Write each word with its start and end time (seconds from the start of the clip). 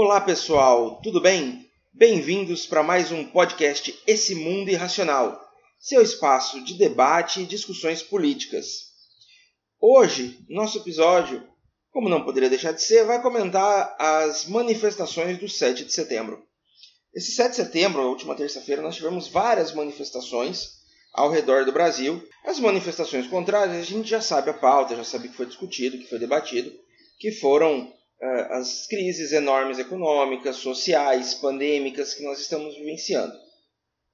Olá 0.00 0.20
pessoal, 0.20 1.00
tudo 1.02 1.20
bem? 1.20 1.68
Bem-vindos 1.92 2.64
para 2.64 2.84
mais 2.84 3.10
um 3.10 3.24
podcast 3.24 4.00
Esse 4.06 4.32
Mundo 4.32 4.70
Irracional, 4.70 5.44
seu 5.76 6.00
espaço 6.00 6.62
de 6.62 6.74
debate 6.74 7.40
e 7.40 7.44
discussões 7.44 8.00
políticas. 8.00 8.92
Hoje, 9.80 10.38
nosso 10.48 10.78
episódio, 10.78 11.42
como 11.90 12.08
não 12.08 12.24
poderia 12.24 12.48
deixar 12.48 12.70
de 12.70 12.80
ser, 12.80 13.06
vai 13.06 13.20
comentar 13.20 13.96
as 13.98 14.46
manifestações 14.46 15.36
do 15.36 15.48
7 15.48 15.86
de 15.86 15.92
setembro. 15.92 16.44
Esse 17.12 17.32
7 17.32 17.50
de 17.50 17.56
setembro, 17.56 18.00
a 18.00 18.08
última 18.08 18.36
terça-feira, 18.36 18.80
nós 18.80 18.94
tivemos 18.94 19.26
várias 19.26 19.72
manifestações 19.72 20.74
ao 21.12 21.28
redor 21.28 21.64
do 21.64 21.72
Brasil. 21.72 22.24
As 22.44 22.60
manifestações 22.60 23.26
contrárias, 23.26 23.76
a 23.76 23.82
gente 23.82 24.08
já 24.08 24.20
sabe 24.20 24.50
a 24.50 24.54
pauta, 24.54 24.94
já 24.94 25.02
sabe 25.02 25.28
que 25.28 25.36
foi 25.36 25.46
discutido, 25.46 25.98
que 25.98 26.08
foi 26.08 26.20
debatido, 26.20 26.72
que 27.18 27.32
foram 27.32 27.97
as 28.20 28.86
crises 28.86 29.32
enormes 29.32 29.78
econômicas, 29.78 30.56
sociais, 30.56 31.34
pandêmicas 31.34 32.14
que 32.14 32.22
nós 32.22 32.40
estamos 32.40 32.76
vivenciando. 32.76 33.32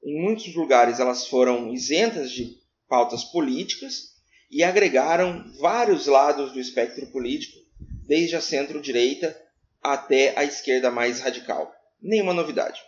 Em 0.03 0.21
muitos 0.21 0.55
lugares 0.55 1.01
elas 1.01 1.27
foram 1.27 1.73
isentas 1.73 2.31
de 2.31 2.59
pautas 2.89 3.25
políticas 3.25 4.15
e 4.51 4.63
agregaram 4.63 5.45
vários 5.59 6.07
lados 6.07 6.53
do 6.53 6.61
espectro 6.61 7.07
político, 7.07 7.59
desde 8.07 8.37
a 8.37 8.41
centro-direita 8.41 9.37
até 9.83 10.39
a 10.39 10.45
esquerda 10.45 10.91
mais 10.91 11.21
radical. 11.21 11.73
Nenhuma 12.01 12.35
novidade. 12.35 12.81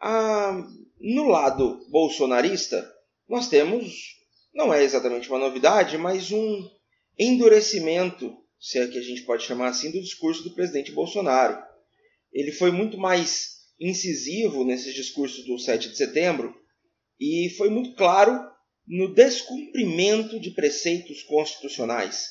Ah, 0.00 0.64
no 1.00 1.24
lado 1.28 1.84
bolsonarista, 1.90 2.88
nós 3.28 3.48
temos, 3.48 4.16
não 4.54 4.72
é 4.72 4.82
exatamente 4.82 5.28
uma 5.28 5.38
novidade, 5.38 5.98
mas 5.98 6.30
um 6.30 6.70
endurecimento, 7.18 8.36
se 8.66 8.80
é 8.80 8.88
que 8.88 8.98
a 8.98 9.02
gente 9.02 9.22
pode 9.22 9.44
chamar 9.44 9.68
assim, 9.68 9.92
do 9.92 10.02
discurso 10.02 10.42
do 10.42 10.50
presidente 10.50 10.90
Bolsonaro. 10.90 11.56
Ele 12.32 12.50
foi 12.50 12.72
muito 12.72 12.98
mais 12.98 13.58
incisivo 13.78 14.64
nesses 14.64 14.92
discursos 14.92 15.46
do 15.46 15.56
7 15.56 15.90
de 15.90 15.96
setembro 15.96 16.52
e 17.20 17.54
foi 17.56 17.70
muito 17.70 17.94
claro 17.94 18.44
no 18.84 19.14
descumprimento 19.14 20.40
de 20.40 20.50
preceitos 20.50 21.22
constitucionais. 21.22 22.26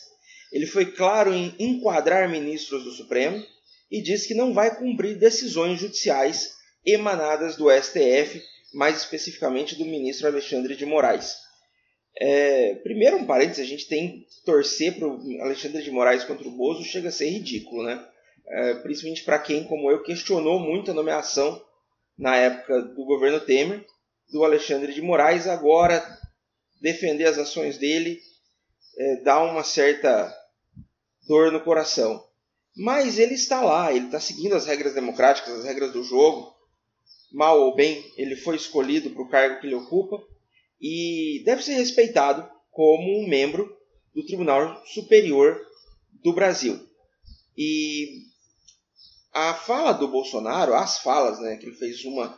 Ele 0.51 0.65
foi 0.65 0.91
claro 0.91 1.33
em 1.33 1.55
enquadrar 1.57 2.29
ministros 2.29 2.83
do 2.83 2.91
Supremo 2.91 3.41
e 3.89 4.01
diz 4.01 4.25
que 4.25 4.33
não 4.33 4.53
vai 4.53 4.77
cumprir 4.77 5.17
decisões 5.17 5.79
judiciais 5.79 6.49
emanadas 6.85 7.55
do 7.55 7.71
STF 7.71 8.43
mais 8.73 8.97
especificamente 8.97 9.75
do 9.75 9.85
ministro 9.85 10.27
Alexandre 10.27 10.75
de 10.75 10.85
Moraes. 10.85 11.44
É, 12.17 12.75
primeiro, 12.75 13.17
um 13.17 13.25
parênteses, 13.25 13.65
a 13.65 13.67
gente 13.67 13.87
tem 13.87 14.19
que 14.21 14.45
torcer 14.45 14.97
para 14.97 15.07
o 15.07 15.41
Alexandre 15.41 15.83
de 15.83 15.91
Moraes 15.91 16.23
contra 16.23 16.47
o 16.47 16.51
Bozo, 16.51 16.83
chega 16.83 17.09
a 17.09 17.11
ser 17.11 17.29
ridículo, 17.29 17.83
né? 17.83 18.07
É, 18.47 18.75
principalmente 18.75 19.23
para 19.23 19.39
quem, 19.39 19.63
como 19.65 19.91
eu, 19.91 20.03
questionou 20.03 20.59
muito 20.59 20.91
a 20.91 20.93
nomeação 20.93 21.61
na 22.17 22.35
época 22.35 22.81
do 22.81 23.03
governo 23.03 23.39
Temer, 23.41 23.85
do 24.31 24.43
Alexandre 24.45 24.93
de 24.93 25.01
Moraes, 25.01 25.47
agora 25.47 26.03
defender 26.79 27.25
as 27.25 27.37
ações 27.37 27.77
dele 27.77 28.21
é, 28.97 29.15
dá 29.17 29.41
uma 29.43 29.63
certa 29.63 30.33
dor 31.27 31.51
no 31.51 31.59
coração. 31.59 32.23
Mas 32.77 33.19
ele 33.19 33.33
está 33.33 33.61
lá, 33.61 33.91
ele 33.91 34.05
está 34.05 34.19
seguindo 34.19 34.55
as 34.55 34.65
regras 34.65 34.93
democráticas, 34.93 35.59
as 35.59 35.65
regras 35.65 35.91
do 35.91 36.03
jogo, 36.03 36.53
mal 37.31 37.59
ou 37.59 37.75
bem, 37.75 38.03
ele 38.17 38.35
foi 38.35 38.55
escolhido 38.55 39.09
para 39.09 39.21
o 39.21 39.29
cargo 39.29 39.59
que 39.59 39.67
ele 39.67 39.75
ocupa 39.75 40.21
e 40.79 41.41
deve 41.45 41.63
ser 41.63 41.73
respeitado 41.73 42.49
como 42.71 43.19
um 43.19 43.27
membro 43.27 43.75
do 44.13 44.25
Tribunal 44.25 44.83
Superior 44.85 45.59
do 46.23 46.33
Brasil. 46.33 46.79
E 47.57 48.23
a 49.31 49.53
fala 49.53 49.91
do 49.91 50.07
Bolsonaro, 50.07 50.73
as 50.73 50.99
falas, 50.99 51.39
né, 51.39 51.57
que 51.57 51.65
ele 51.65 51.75
fez 51.75 52.03
uma 52.05 52.37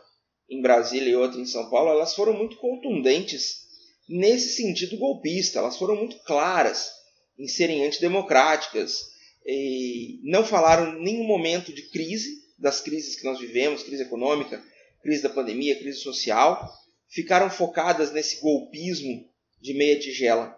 em 0.49 0.61
Brasília 0.61 1.09
e 1.09 1.15
outra 1.15 1.39
em 1.39 1.45
São 1.45 1.69
Paulo, 1.69 1.89
elas 1.89 2.15
foram 2.15 2.33
muito 2.33 2.57
contundentes 2.57 3.67
nesse 4.07 4.55
sentido 4.55 4.97
golpista, 4.97 5.59
elas 5.59 5.77
foram 5.77 5.95
muito 5.95 6.17
claras 6.23 6.89
em 7.37 7.47
serem 7.47 7.85
antidemocráticas, 7.85 9.11
e 9.45 10.19
não 10.23 10.45
falaram 10.45 10.99
nenhum 10.99 11.23
momento 11.23 11.73
de 11.73 11.83
crise, 11.89 12.45
das 12.57 12.81
crises 12.81 13.15
que 13.15 13.23
nós 13.23 13.39
vivemos, 13.39 13.83
crise 13.83 14.03
econômica, 14.03 14.63
crise 15.03 15.21
da 15.21 15.29
pandemia, 15.29 15.77
crise 15.77 15.99
social, 15.99 16.67
ficaram 17.09 17.49
focadas 17.49 18.11
nesse 18.11 18.41
golpismo 18.41 19.29
de 19.61 19.73
meia 19.73 19.99
tigela. 19.99 20.57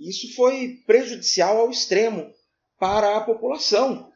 Isso 0.00 0.34
foi 0.34 0.80
prejudicial 0.86 1.58
ao 1.58 1.70
extremo 1.70 2.32
para 2.78 3.16
a 3.16 3.20
população. 3.20 4.10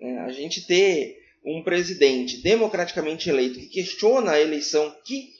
É, 0.00 0.18
a 0.20 0.32
gente 0.32 0.66
ter 0.66 1.16
um 1.44 1.62
presidente 1.62 2.42
democraticamente 2.42 3.28
eleito 3.28 3.58
que 3.58 3.66
questiona 3.66 4.32
a 4.32 4.40
eleição 4.40 4.94
que 5.04 5.30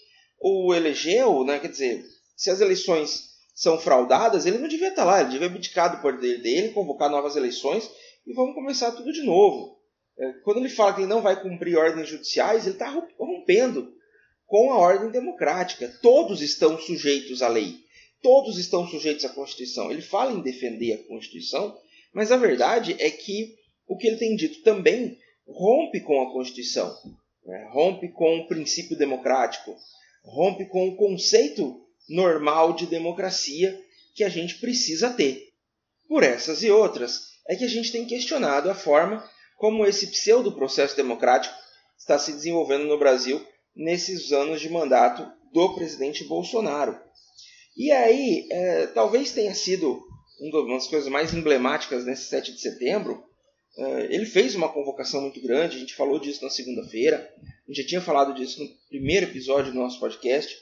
o 0.41 0.75
elegeu, 0.75 1.45
né? 1.45 1.59
quer 1.59 1.69
dizer, 1.69 2.05
se 2.37 2.51
as 2.51 2.61
eleições 2.61 3.31
são 3.55 3.79
fraudadas, 3.79 4.47
ele 4.47 4.59
não 4.59 4.67
devia 4.67 4.89
estar 4.89 5.05
lá, 5.05 5.21
ele 5.21 5.31
devia 5.31 5.47
abdicar 5.47 5.95
do 5.95 6.03
poder 6.03 6.43
dele, 6.43 6.73
convocar 6.73 7.11
novas 7.11 7.37
eleições 7.37 7.89
e 8.27 8.33
vamos 8.33 8.55
começar 8.55 8.91
tudo 8.93 9.13
de 9.13 9.23
novo. 9.23 9.79
É, 10.19 10.33
quando 10.45 10.59
ele 10.59 10.69
fala 10.69 10.95
que 10.95 11.01
ele 11.01 11.09
não 11.09 11.23
vai 11.23 11.41
cumprir 11.41 11.77
ordens 11.77 12.09
judiciais, 12.09 12.67
ele 12.67 12.75
está 12.75 12.89
rompendo 13.19 13.93
com 14.53 14.71
a 14.71 14.77
ordem 14.77 15.11
democrática. 15.11 15.89
Todos 16.03 16.43
estão 16.43 16.79
sujeitos 16.79 17.41
à 17.41 17.49
lei. 17.49 17.79
Todos 18.21 18.59
estão 18.59 18.87
sujeitos 18.87 19.25
à 19.25 19.31
Constituição. 19.31 19.91
Ele 19.91 20.03
fala 20.03 20.31
em 20.31 20.43
defender 20.43 20.93
a 20.93 21.09
Constituição, 21.09 21.75
mas 22.13 22.31
a 22.31 22.37
verdade 22.37 22.95
é 22.99 23.11
que 23.11 23.55
o 23.89 23.97
que 23.97 24.07
ele 24.07 24.19
tem 24.19 24.37
dito 24.37 24.61
também 24.63 25.19
rompe 25.49 26.01
com 26.01 26.21
a 26.21 26.31
Constituição, 26.31 26.95
né? 27.47 27.67
rompe 27.73 28.09
com 28.09 28.41
o 28.41 28.47
princípio 28.47 28.95
democrático, 28.95 29.75
rompe 30.23 30.67
com 30.67 30.87
o 30.87 30.97
conceito 30.97 31.81
normal 32.07 32.75
de 32.75 32.87
democracia 32.87 33.75
que 34.15 34.23
a 34.23 34.29
gente 34.29 34.59
precisa 34.59 35.09
ter. 35.15 35.49
Por 36.07 36.23
essas 36.23 36.63
e 36.63 36.71
outras, 36.71 37.21
é 37.49 37.57
que 37.57 37.65
a 37.65 37.69
gente 37.69 37.91
tem 37.91 38.05
questionado 38.05 38.71
a 38.71 38.75
forma 38.75 39.27
como 39.57 39.87
esse 39.87 40.09
pseudo 40.09 40.53
processo 40.53 40.95
democrático 40.95 41.55
está 41.99 42.19
se 42.19 42.33
desenvolvendo 42.33 42.85
no 42.85 42.99
Brasil 42.99 43.43
nesses 43.75 44.33
anos 44.33 44.61
de 44.61 44.69
mandato 44.69 45.31
do 45.53 45.75
presidente 45.75 46.25
Bolsonaro. 46.25 46.99
E 47.77 47.91
aí, 47.91 48.47
é, 48.51 48.87
talvez 48.89 49.33
tenha 49.33 49.55
sido 49.55 50.03
uma 50.41 50.75
das 50.75 50.87
coisas 50.87 51.09
mais 51.09 51.33
emblemáticas 51.33 52.05
nesse 52.05 52.25
7 52.25 52.53
de 52.53 52.61
setembro. 52.61 53.23
É, 53.77 54.15
ele 54.15 54.27
fez 54.27 54.55
uma 54.55 54.69
convocação 54.69 55.23
muito 55.23 55.41
grande, 55.41 55.77
a 55.77 55.81
gente 55.81 55.95
falou 55.95 56.19
disso 56.19 56.45
na 56.45 56.51
segunda-feira, 56.51 57.33
a 57.43 57.73
gente 57.73 57.83
já 57.83 57.89
tinha 57.89 58.01
falado 58.03 58.35
disso 58.35 58.63
no 58.63 58.69
primeiro 58.89 59.27
episódio 59.27 59.73
do 59.73 59.79
nosso 59.79 59.99
podcast, 59.99 60.55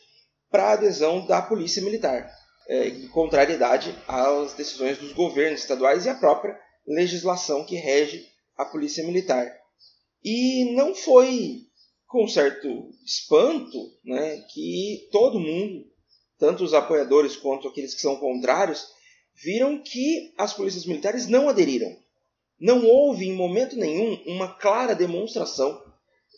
para 0.48 0.64
a 0.64 0.72
adesão 0.72 1.26
da 1.26 1.42
Polícia 1.42 1.82
Militar, 1.82 2.30
é, 2.68 2.88
em 2.88 3.08
contrariedade 3.08 3.96
às 4.06 4.54
decisões 4.54 4.98
dos 4.98 5.12
governos 5.12 5.60
estaduais 5.60 6.06
e 6.06 6.08
à 6.08 6.14
própria 6.14 6.56
legislação 6.86 7.64
que 7.64 7.76
rege 7.76 8.24
a 8.56 8.64
polícia 8.64 9.04
militar. 9.04 9.50
E 10.22 10.72
não 10.74 10.94
foi 10.94 11.69
com 12.10 12.26
certo 12.26 12.90
espanto 13.06 13.78
né, 14.04 14.44
que 14.52 15.08
todo 15.12 15.38
mundo, 15.38 15.86
tanto 16.36 16.64
os 16.64 16.74
apoiadores 16.74 17.36
quanto 17.36 17.68
aqueles 17.68 17.94
que 17.94 18.00
são 18.00 18.16
contrários, 18.16 18.84
viram 19.32 19.80
que 19.80 20.34
as 20.36 20.52
polícias 20.52 20.84
militares 20.84 21.28
não 21.28 21.48
aderiram. 21.48 21.96
Não 22.58 22.84
houve 22.84 23.28
em 23.28 23.32
momento 23.32 23.76
nenhum 23.76 24.20
uma 24.26 24.52
clara 24.58 24.92
demonstração 24.92 25.80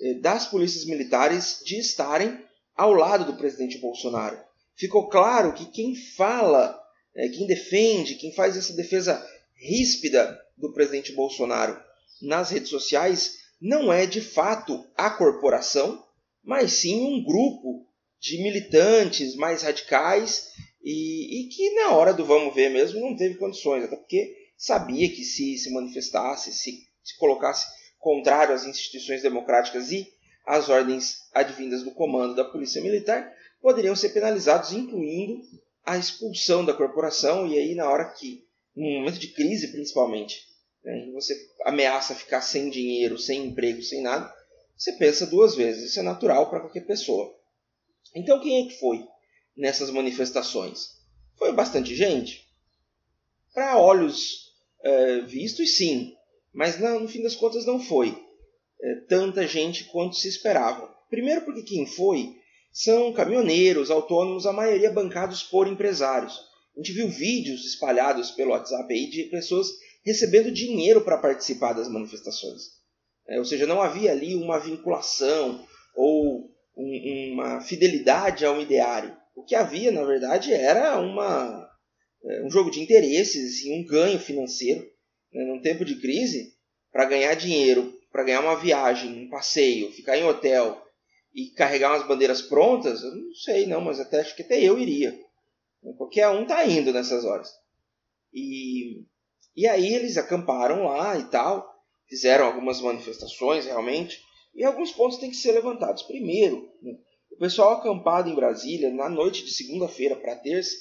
eh, 0.03 0.15
das 0.21 0.47
polícias 0.47 0.85
militares 0.85 1.63
de 1.65 1.81
estarem 1.81 2.39
ao 2.77 2.93
lado 2.93 3.25
do 3.25 3.39
presidente 3.39 3.79
Bolsonaro. 3.79 4.39
Ficou 4.77 5.09
claro 5.09 5.55
que 5.55 5.65
quem 5.65 5.97
fala, 5.97 6.79
eh, 7.17 7.31
quem 7.31 7.47
defende, 7.47 8.17
quem 8.17 8.35
faz 8.35 8.59
essa 8.59 8.75
defesa 8.75 9.27
ríspida 9.57 10.39
do 10.55 10.71
presidente 10.75 11.13
Bolsonaro 11.13 11.83
nas 12.21 12.51
redes 12.51 12.69
sociais 12.69 13.42
não 13.63 13.93
é 13.93 14.07
de 14.07 14.21
fato 14.21 14.85
a 14.97 15.09
corporação, 15.09 16.05
mas 16.43 16.73
sim 16.73 17.01
um 17.01 17.23
grupo 17.23 17.87
de 18.19 18.43
militantes 18.43 19.37
mais 19.37 19.63
radicais 19.63 20.49
e, 20.83 21.43
e, 21.43 21.49
que 21.49 21.75
na 21.77 21.93
hora 21.93 22.13
do 22.13 22.25
vamos 22.25 22.53
ver 22.53 22.71
mesmo 22.71 23.01
não 23.01 23.17
teve 23.17 23.37
condições, 23.37 23.85
até 23.85 23.95
porque 23.95 24.37
sabia 24.57 25.09
que 25.09 25.23
se 25.23 25.57
se 25.59 25.73
manifestasse, 25.73 26.53
se, 26.53 26.73
se 27.05 27.17
colocasse 27.17 27.69
contrário 28.01 28.53
às 28.53 28.67
instituições 28.67 29.23
democráticas 29.23 29.93
e 29.93 30.09
às 30.45 30.69
ordens 30.69 31.19
advindas 31.33 31.85
do 31.85 31.93
comando 31.93 32.35
da 32.35 32.45
Polícia 32.45 32.83
Militar, 32.83 33.33
poderiam 33.61 33.95
ser 33.95 34.09
penalizados, 34.09 34.73
incluindo 34.73 35.41
a 35.87 35.97
expulsão 35.97 36.65
da 36.65 36.75
corporação, 36.75 37.47
e 37.47 37.57
aí 37.57 37.77
na 37.77 37.89
hora 37.89 38.13
que, 38.13 38.45
num 38.75 38.99
momento 38.99 39.21
de 39.21 39.29
crise 39.29 39.69
principalmente, 39.69 40.52
né, 40.85 41.07
e 41.07 41.13
você 41.13 41.35
ameaça 41.65 42.15
ficar 42.15 42.41
sem 42.41 42.71
dinheiro, 42.71 43.19
sem 43.19 43.47
emprego, 43.47 43.83
sem 43.83 44.03
nada, 44.03 44.33
você 44.77 44.93
pensa 44.93 45.27
duas 45.27 45.55
vezes. 45.55 45.91
Isso 45.91 46.01
é 46.01 46.03
natural 46.03 46.51
para 46.51 46.61
qualquer 46.61 46.87
pessoa. 46.87 47.33
Então, 48.15 48.41
quem 48.41 48.65
é 48.65 48.69
que 48.69 48.79
foi 48.79 49.07
nessas 49.57 49.91
manifestações? 49.91 50.89
Foi 51.39 51.53
bastante 51.53 51.95
gente? 51.95 52.47
Para 53.55 53.79
olhos 53.79 54.53
é, 54.83 55.21
vistos, 55.21 55.77
sim, 55.77 56.15
mas 56.53 56.79
não, 56.79 57.01
no 57.01 57.09
fim 57.09 57.23
das 57.23 57.37
contas 57.37 57.65
não 57.65 57.79
foi. 57.81 58.17
é, 58.83 58.95
tanta 59.09 59.47
gente 59.47 59.85
quanto 59.85 60.17
se 60.17 60.29
esperava. 60.29 60.93
Primeiro, 61.09 61.43
porque 61.43 61.63
quem 61.63 61.87
foi 61.87 62.35
são 62.73 63.13
caminhoneiros, 63.13 63.91
autônomos, 63.91 64.47
a 64.47 64.53
maioria 64.53 64.91
bancados 64.91 65.43
por 65.43 65.69
empresários. 65.69 66.41
A 66.75 66.81
gente 66.81 66.93
viu 66.93 67.09
vídeos 67.09 67.65
espalhados 67.67 68.31
pelo 68.31 68.51
WhatsApp 68.51 68.93
aí 68.93 69.09
de 69.09 69.25
pessoas 69.25 69.69
recebendo 70.05 70.51
dinheiro 70.51 71.03
para 71.03 71.19
participar 71.19 71.73
das 71.73 71.89
manifestações. 71.89 72.63
É, 73.29 73.39
ou 73.39 73.45
seja, 73.45 73.67
não 73.67 73.81
havia 73.81 74.11
ali 74.11 74.35
uma 74.35 74.59
vinculação 74.59 75.65
ou 75.95 76.51
um, 76.77 77.33
uma 77.33 77.61
fidelidade 77.61 78.45
ao 78.45 78.61
ideário. 78.61 79.17
O 79.35 79.45
que 79.45 79.55
havia, 79.55 79.91
na 79.91 80.05
verdade, 80.05 80.53
era 80.53 80.99
uma, 80.99 81.69
é, 82.25 82.45
um 82.45 82.51
jogo 82.51 82.71
de 82.71 82.81
interesses 82.81 83.65
e 83.65 83.73
um 83.73 83.85
ganho 83.85 84.19
financeiro. 84.19 84.85
Né? 85.33 85.45
Num 85.45 85.61
tempo 85.61 85.85
de 85.85 86.01
crise, 86.01 86.53
para 86.91 87.07
ganhar 87.07 87.35
dinheiro, 87.35 87.95
para 88.11 88.25
ganhar 88.25 88.41
uma 88.41 88.61
viagem, 88.61 89.25
um 89.25 89.31
passeio, 89.31 89.93
ficar 89.93 90.19
em 90.19 90.25
hotel 90.25 90.83
e 91.35 91.51
carregar 91.51 91.93
umas 91.93 92.07
bandeiras 92.07 92.43
prontas, 92.43 93.03
eu 93.03 93.15
não 93.15 93.35
sei 93.35 93.67
não, 93.67 93.81
mas 93.81 93.99
até 93.99 94.21
acho 94.21 94.37
que 94.37 94.43
até 94.43 94.63
eu 94.63 94.79
iria. 94.79 95.19
Qualquer 95.97 96.29
um 96.29 96.47
tá 96.47 96.65
indo 96.67 96.93
nessas 96.93 97.25
horas. 97.25 97.49
E, 98.33 99.05
e 99.57 99.67
aí 99.67 99.95
eles 99.95 100.17
acamparam 100.17 100.85
lá 100.85 101.19
e 101.19 101.25
tal, 101.25 101.67
fizeram 102.09 102.47
algumas 102.47 102.81
manifestações 102.81 103.65
realmente, 103.65 104.21
e 104.55 104.65
alguns 104.65 104.93
pontos 104.93 105.19
têm 105.19 105.31
que 105.31 105.37
ser 105.37 105.53
levantados. 105.53 106.03
Primeiro, 106.03 106.69
o 107.31 107.37
pessoal 107.39 107.73
acampado 107.73 108.29
em 108.29 108.35
Brasília, 108.35 108.91
na 108.91 109.09
noite 109.09 109.45
de 109.45 109.53
segunda-feira 109.53 110.17
para 110.17 110.37
terça, 110.37 110.77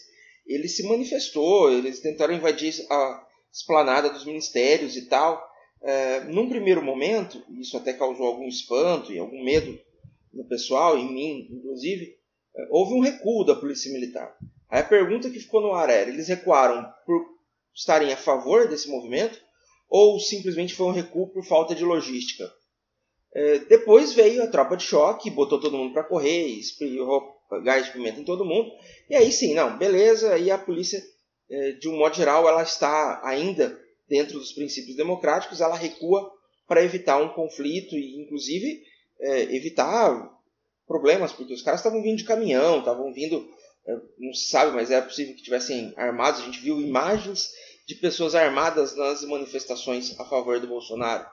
ele 0.45 0.67
se 0.67 0.83
manifestou, 0.87 1.71
eles 1.71 2.01
tentaram 2.01 2.33
invadir 2.33 2.73
a 2.89 3.27
esplanada 3.51 4.09
dos 4.09 4.25
ministérios 4.25 4.95
e 4.95 5.07
tal. 5.07 5.41
É, 5.81 6.21
num 6.25 6.49
primeiro 6.49 6.83
momento, 6.83 7.43
isso 7.59 7.77
até 7.77 7.93
causou 7.93 8.27
algum 8.27 8.47
espanto 8.47 9.11
e 9.11 9.19
algum 9.19 9.43
medo 9.43 9.79
no 10.33 10.45
pessoal, 10.45 10.97
em 10.97 11.11
mim 11.11 11.47
inclusive, 11.51 12.15
é, 12.55 12.67
houve 12.69 12.93
um 12.93 13.01
recuo 13.01 13.43
da 13.43 13.55
polícia 13.55 13.91
militar. 13.91 14.35
Aí 14.69 14.81
a 14.81 14.85
pergunta 14.85 15.29
que 15.29 15.39
ficou 15.39 15.61
no 15.61 15.73
ar 15.73 15.89
era: 15.89 16.09
eles 16.09 16.27
recuaram 16.27 16.85
por 17.05 17.30
estarem 17.73 18.11
a 18.11 18.17
favor 18.17 18.67
desse 18.67 18.89
movimento 18.89 19.39
ou 19.89 20.19
simplesmente 20.19 20.73
foi 20.73 20.87
um 20.87 20.91
recuo 20.91 21.27
por 21.29 21.43
falta 21.45 21.75
de 21.75 21.83
logística? 21.83 22.51
É, 23.33 23.59
depois 23.59 24.13
veio 24.13 24.43
a 24.43 24.47
tropa 24.47 24.75
de 24.75 24.83
choque, 24.83 25.29
botou 25.29 25.59
todo 25.59 25.77
mundo 25.77 25.93
para 25.93 26.03
correr, 26.03 26.47
espirrou 26.47 27.41
gás 27.63 27.85
de 27.85 27.91
pimenta 27.91 28.19
em 28.19 28.25
todo 28.25 28.45
mundo. 28.45 28.71
E 29.09 29.15
aí 29.15 29.31
sim, 29.31 29.53
não, 29.53 29.77
beleza. 29.77 30.37
E 30.37 30.51
a 30.51 30.57
polícia, 30.57 31.01
é, 31.49 31.71
de 31.73 31.87
um 31.87 31.97
modo 31.97 32.15
geral, 32.15 32.47
ela 32.47 32.63
está 32.63 33.21
ainda 33.23 33.79
dentro 34.07 34.37
dos 34.37 34.51
princípios 34.51 34.95
democráticos, 34.95 35.61
ela 35.61 35.75
recua 35.75 36.29
para 36.67 36.83
evitar 36.83 37.17
um 37.17 37.29
conflito 37.29 37.95
e, 37.95 38.21
inclusive, 38.21 38.83
é, 39.19 39.55
evitar 39.55 40.29
problemas, 40.85 41.31
porque 41.31 41.53
os 41.53 41.61
caras 41.61 41.79
estavam 41.79 42.01
vindo 42.01 42.17
de 42.17 42.25
caminhão, 42.25 42.79
estavam 42.79 43.13
vindo, 43.13 43.49
não 44.17 44.33
se 44.33 44.45
sabe, 44.45 44.71
mas 44.71 44.91
é 44.91 45.01
possível 45.01 45.35
que 45.35 45.43
tivessem 45.43 45.93
armados. 45.97 46.41
A 46.41 46.45
gente 46.45 46.59
viu 46.59 46.79
imagens 46.81 47.49
de 47.87 47.95
pessoas 47.95 48.35
armadas 48.35 48.95
nas 48.95 49.23
manifestações 49.23 50.17
a 50.19 50.25
favor 50.25 50.59
do 50.59 50.67
Bolsonaro. 50.67 51.25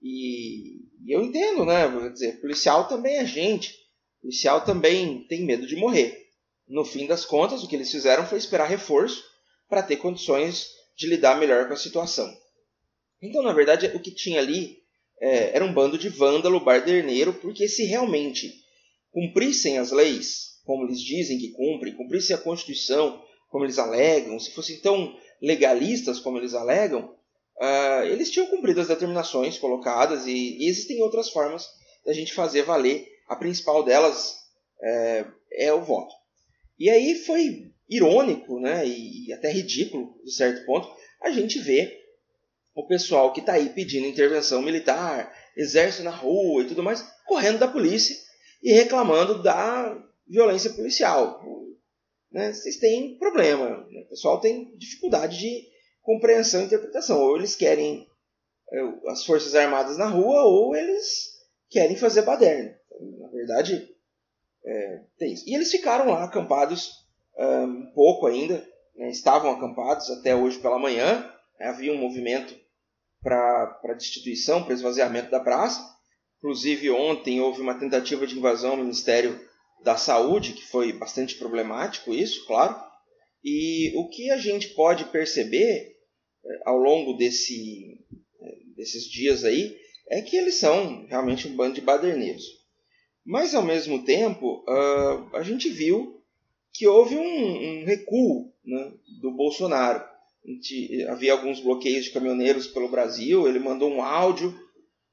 E, 0.00 0.80
e 1.04 1.14
eu 1.14 1.22
entendo, 1.22 1.64
né? 1.64 1.88
Quer 1.88 2.12
dizer, 2.12 2.40
policial 2.40 2.88
também 2.88 3.16
é 3.16 3.26
gente. 3.26 3.76
Policial 4.20 4.64
também 4.64 5.26
tem 5.28 5.44
medo 5.44 5.66
de 5.66 5.76
morrer. 5.76 6.26
No 6.66 6.84
fim 6.84 7.06
das 7.06 7.24
contas, 7.24 7.62
o 7.62 7.68
que 7.68 7.76
eles 7.76 7.90
fizeram 7.90 8.26
foi 8.26 8.38
esperar 8.38 8.66
reforço 8.66 9.22
para 9.68 9.82
ter 9.82 9.96
condições 9.96 10.68
de 10.96 11.06
lidar 11.06 11.38
melhor 11.38 11.66
com 11.68 11.74
a 11.74 11.76
situação. 11.76 12.32
Então, 13.20 13.42
na 13.42 13.52
verdade, 13.52 13.86
o 13.94 14.00
que 14.00 14.10
tinha 14.10 14.40
ali 14.40 14.78
é, 15.20 15.56
era 15.56 15.64
um 15.64 15.72
bando 15.72 15.96
de 15.96 16.08
vândalo, 16.08 16.60
barderneiro, 16.60 17.32
porque 17.34 17.68
se 17.68 17.84
realmente 17.84 18.52
cumprissem 19.12 19.78
as 19.78 19.92
leis, 19.92 20.51
como 20.64 20.84
eles 20.84 21.00
dizem 21.00 21.38
que 21.38 21.52
cumprem, 21.52 21.94
cumprissem 21.94 22.34
a 22.34 22.38
Constituição, 22.38 23.22
como 23.48 23.64
eles 23.64 23.78
alegam, 23.78 24.38
se 24.38 24.52
fossem 24.52 24.80
tão 24.80 25.14
legalistas 25.40 26.18
como 26.20 26.38
eles 26.38 26.54
alegam, 26.54 27.14
uh, 27.58 28.04
eles 28.04 28.30
tinham 28.30 28.46
cumprido 28.46 28.80
as 28.80 28.88
determinações 28.88 29.58
colocadas 29.58 30.26
e, 30.26 30.58
e, 30.58 30.68
existem 30.68 31.02
outras 31.02 31.28
formas 31.28 31.68
da 32.04 32.12
gente 32.12 32.32
fazer 32.32 32.62
valer. 32.62 33.06
A 33.28 33.36
principal 33.36 33.82
delas 33.82 34.36
é, 34.82 35.26
é 35.52 35.72
o 35.72 35.82
voto. 35.82 36.14
E 36.78 36.90
aí 36.90 37.14
foi 37.14 37.70
irônico, 37.88 38.58
né, 38.58 38.86
e 38.86 39.32
até 39.32 39.50
ridículo, 39.50 40.14
de 40.24 40.32
certo 40.32 40.64
ponto, 40.64 40.88
a 41.20 41.30
gente 41.30 41.58
vê 41.58 42.00
o 42.74 42.86
pessoal 42.86 43.32
que 43.32 43.40
está 43.40 43.52
aí 43.52 43.68
pedindo 43.68 44.06
intervenção 44.06 44.62
militar, 44.62 45.32
exército 45.56 46.04
na 46.04 46.10
rua 46.10 46.62
e 46.62 46.66
tudo 46.66 46.82
mais, 46.82 47.02
correndo 47.26 47.58
da 47.58 47.68
polícia 47.68 48.16
e 48.62 48.72
reclamando 48.72 49.42
da 49.42 49.94
violência 50.26 50.72
policial. 50.72 51.40
Né? 52.30 52.52
Vocês 52.52 52.76
têm 52.76 53.18
problema, 53.18 53.86
né? 53.90 54.02
o 54.06 54.08
pessoal 54.08 54.40
tem 54.40 54.74
dificuldade 54.76 55.38
de 55.38 55.68
compreensão 56.02 56.62
e 56.62 56.64
interpretação. 56.64 57.20
Ou 57.20 57.36
eles 57.36 57.54
querem 57.54 58.06
é, 58.70 59.10
as 59.10 59.24
Forças 59.24 59.54
Armadas 59.54 59.98
na 59.98 60.06
rua, 60.06 60.44
ou 60.44 60.74
eles 60.74 61.32
querem 61.70 61.96
fazer 61.96 62.22
baderna. 62.22 62.74
Então, 62.86 63.18
na 63.18 63.28
verdade, 63.28 63.88
é, 64.64 65.00
tem 65.18 65.32
isso. 65.32 65.44
E 65.46 65.54
eles 65.54 65.70
ficaram 65.70 66.10
lá 66.10 66.24
acampados 66.24 67.02
um 67.38 67.90
pouco 67.94 68.26
ainda, 68.26 68.66
né? 68.94 69.10
estavam 69.10 69.50
acampados 69.50 70.10
até 70.10 70.34
hoje 70.34 70.58
pela 70.58 70.78
manhã. 70.78 71.32
Né? 71.58 71.66
Havia 71.66 71.92
um 71.92 71.98
movimento 71.98 72.54
para 73.22 73.94
destituição, 73.94 74.64
para 74.64 74.74
esvaziamento 74.74 75.30
da 75.30 75.40
praça. 75.40 75.80
Inclusive, 76.38 76.90
ontem 76.90 77.40
houve 77.40 77.60
uma 77.60 77.78
tentativa 77.78 78.26
de 78.26 78.36
invasão 78.36 78.72
ao 78.72 78.76
Ministério 78.76 79.40
da 79.82 79.96
Saúde, 79.96 80.52
que 80.52 80.66
foi 80.66 80.92
bastante 80.92 81.34
problemático, 81.36 82.12
isso, 82.12 82.46
claro. 82.46 82.76
E 83.44 83.92
o 83.96 84.08
que 84.08 84.30
a 84.30 84.36
gente 84.36 84.68
pode 84.68 85.06
perceber 85.06 85.96
eh, 86.44 86.60
ao 86.64 86.76
longo 86.78 87.14
desse, 87.14 87.98
eh, 88.40 88.58
desses 88.76 89.04
dias 89.04 89.44
aí 89.44 89.76
é 90.08 90.22
que 90.22 90.36
eles 90.36 90.56
são 90.56 91.06
realmente 91.06 91.48
um 91.48 91.56
bando 91.56 91.74
de 91.74 91.80
baderneiros. 91.80 92.44
Mas, 93.24 93.54
ao 93.54 93.62
mesmo 93.62 94.04
tempo, 94.04 94.64
uh, 94.68 95.36
a 95.36 95.42
gente 95.42 95.68
viu 95.68 96.20
que 96.72 96.86
houve 96.86 97.16
um, 97.16 97.80
um 97.80 97.84
recuo 97.84 98.52
né, 98.64 98.92
do 99.20 99.30
Bolsonaro. 99.30 100.04
Gente, 100.44 101.04
havia 101.04 101.32
alguns 101.32 101.60
bloqueios 101.60 102.04
de 102.04 102.10
caminhoneiros 102.10 102.66
pelo 102.66 102.88
Brasil, 102.88 103.46
ele 103.46 103.60
mandou 103.60 103.90
um 103.90 104.02
áudio 104.02 104.52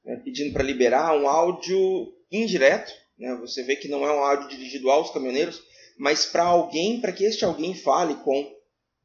né, 0.04 0.20
pedindo 0.24 0.52
para 0.52 0.64
liberar, 0.64 1.16
um 1.16 1.28
áudio 1.28 2.12
indireto. 2.32 2.92
Né, 3.20 3.36
você 3.36 3.62
vê 3.62 3.76
que 3.76 3.86
não 3.86 4.02
é 4.02 4.10
um 4.10 4.24
áudio 4.24 4.48
dirigido 4.48 4.90
aos 4.90 5.10
caminhoneiros, 5.10 5.62
mas 5.98 6.24
para 6.24 6.44
alguém, 6.44 7.02
para 7.02 7.12
que 7.12 7.22
este 7.22 7.44
alguém 7.44 7.74
fale 7.74 8.14
com 8.24 8.50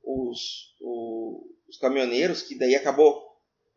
os, 0.01 0.39
os, 0.81 1.43
os 1.67 1.77
caminhoneiros, 1.77 2.41
que 2.41 2.57
daí 2.57 2.75
acabou 2.75 3.21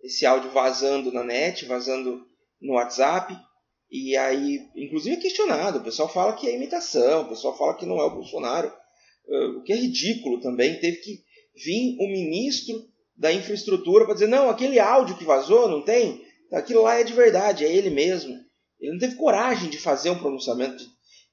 esse 0.00 0.24
áudio 0.24 0.52
vazando 0.52 1.12
na 1.12 1.24
net, 1.24 1.64
vazando 1.64 2.24
no 2.60 2.74
WhatsApp. 2.74 3.36
E 3.90 4.16
aí, 4.16 4.64
inclusive 4.76 5.16
é 5.16 5.20
questionado, 5.20 5.78
o 5.78 5.82
pessoal 5.82 6.08
fala 6.08 6.34
que 6.34 6.46
é 6.46 6.54
imitação, 6.54 7.22
o 7.22 7.28
pessoal 7.30 7.58
fala 7.58 7.74
que 7.74 7.86
não 7.86 7.98
é 7.98 8.04
o 8.04 8.14
Bolsonaro, 8.14 8.72
o 9.56 9.62
que 9.62 9.72
é 9.72 9.76
ridículo 9.76 10.40
também. 10.40 10.78
Teve 10.78 10.98
que 10.98 11.18
vir 11.56 11.96
o 11.98 12.06
ministro 12.06 12.80
da 13.16 13.32
infraestrutura 13.32 14.04
para 14.04 14.14
dizer: 14.14 14.28
não, 14.28 14.48
aquele 14.48 14.78
áudio 14.78 15.16
que 15.16 15.24
vazou, 15.24 15.68
não 15.68 15.82
tem? 15.82 16.24
Aquilo 16.52 16.82
lá 16.82 17.00
é 17.00 17.02
de 17.02 17.12
verdade, 17.12 17.64
é 17.64 17.72
ele 17.72 17.90
mesmo. 17.90 18.47
Ele 18.80 18.92
não 18.92 18.98
teve 18.98 19.16
coragem 19.16 19.70
de 19.70 19.78
fazer 19.78 20.10
um 20.10 20.18
pronunciamento. 20.18 20.84